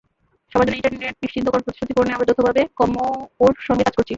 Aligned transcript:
সবার 0.51 0.65
জন্য 0.67 0.77
ইন্টারনেট 0.79 1.15
নিশ্চিতকরণ 1.23 1.63
প্রতিশ্রুতি 1.63 1.93
পূরণে 1.93 2.15
আমরা 2.15 2.27
যৌথভাবে 2.29 2.61
কমোয়োর 2.79 3.55
সঙ্গে 3.67 3.85
কাজ 3.85 3.95
করছি। 3.95 4.09